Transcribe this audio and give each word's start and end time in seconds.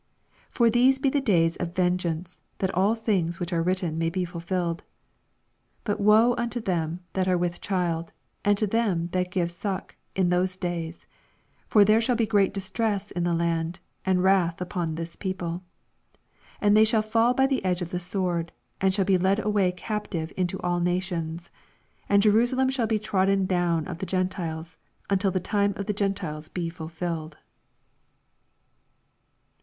22 0.55 0.55
For 0.55 0.69
these 0.71 0.97
he 0.97 1.09
the 1.11 1.21
days 1.21 1.55
of 1.57 1.75
venge 1.75 2.05
ance, 2.05 2.41
that 2.57 2.73
all 2.73 2.95
things 2.95 3.39
which 3.39 3.53
are 3.53 3.61
writ 3.61 3.81
23 3.81 4.35
Bat 5.83 5.99
woe 5.99 6.33
anto 6.39 6.59
them 6.59 7.01
that 7.13 7.27
are 7.27 7.37
with 7.37 7.61
child, 7.61 8.11
and 8.43 8.57
to 8.57 8.65
them 8.65 9.09
that 9.11 9.29
give 9.29 9.51
suck, 9.51 9.95
in 10.15 10.29
those 10.29 10.57
days 10.57 11.05
I 11.05 11.05
for 11.67 11.85
there 11.85 12.01
shall 12.01 12.15
be 12.15 12.25
great 12.25 12.51
distress 12.51 13.13
m 13.15 13.25
the 13.25 13.35
land, 13.35 13.79
and 14.03 14.23
wrath 14.23 14.59
upon 14.59 14.95
this 14.95 15.15
people. 15.15 15.61
24 16.57 16.57
And 16.61 16.75
they 16.75 16.83
shall 16.83 17.03
fall 17.03 17.35
by 17.35 17.45
the 17.45 17.63
edge 17.63 17.83
of 17.83 17.91
the 17.91 17.99
sword, 17.99 18.51
and 18.81 18.95
shall 18.95 19.05
be 19.05 19.19
led 19.19 19.37
away 19.45 19.71
captive 19.71 20.33
into 20.35 20.59
all 20.61 20.79
nations: 20.79 21.51
and 22.09 22.23
Jerusa 22.23 22.57
lem 22.57 22.69
shall 22.69 22.87
be 22.87 22.97
trodden 22.97 23.45
down 23.45 23.85
of 23.87 23.99
the 23.99 24.07
Gentiles, 24.07 24.77
until 25.11 25.29
the 25.29 25.39
times 25.39 25.75
of 25.75 25.85
the 25.85 25.93
Gen 25.93 26.15
ten 26.15 26.33
may 26.33 26.41
be 26.55 26.69
fulfilled. 26.71 27.33
tiles 27.33 27.37
be 27.37 27.39
lulfllled. 27.39 27.39